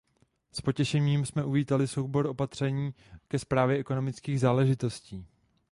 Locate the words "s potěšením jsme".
0.51-1.43